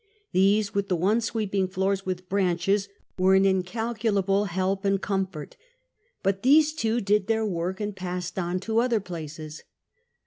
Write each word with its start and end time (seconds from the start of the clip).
These, 0.31 0.73
with 0.73 0.87
the 0.87 0.95
one 0.95 1.21
sweeping 1.21 1.67
floors 1.67 2.07
with 2.07 2.27
branches, 2.27 2.89
were 3.19 3.35
an 3.35 3.45
incalculable 3.45 4.45
help 4.45 4.83
and 4.83 4.99
comfort; 4.99 5.57
but 6.23 6.41
these 6.41 6.73
two 6.73 7.01
did 7.01 7.27
their 7.27 7.45
work 7.45 7.79
and 7.79 7.95
passed 7.95 8.39
on 8.39 8.59
to 8.61 8.79
other 8.79 8.99
places. 8.99 9.61